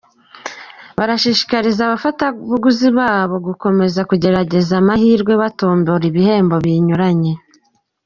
Barashishikariza 0.97 1.81
abafatabuguzi 1.83 2.87
babo 2.97 3.35
gukomeza 3.47 3.99
kugerageza 4.09 4.73
amahirwe 4.81 5.33
batombola 5.41 6.03
ibihembo 6.11 6.55
binyuranye. 6.65 7.33